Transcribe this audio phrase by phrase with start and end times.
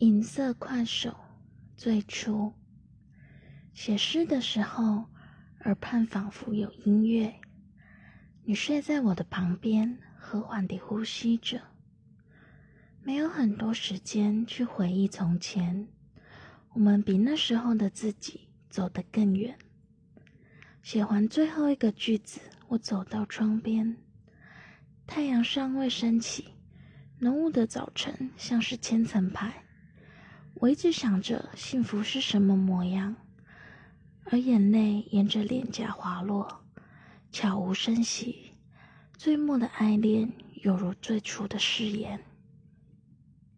[0.00, 1.16] 银色快手，
[1.74, 2.52] 最初
[3.72, 5.06] 写诗的时候，
[5.60, 7.34] 耳畔仿佛有音乐。
[8.44, 11.62] 你睡在我的旁边，和缓地呼吸着。
[13.02, 15.88] 没有很多时间去回忆从前，
[16.74, 19.56] 我们比那时候的自己走得更远。
[20.82, 22.38] 写完最后一个句子，
[22.68, 23.96] 我走到窗边，
[25.06, 26.52] 太阳尚未升起，
[27.18, 29.62] 浓雾的早晨像是千层牌。
[30.58, 33.14] 我一直想着幸福是什么模样，
[34.24, 36.64] 而眼泪沿着脸颊滑落，
[37.30, 38.52] 悄无声息。
[39.18, 40.32] 最末的爱恋，
[40.62, 42.24] 犹如最初的誓言。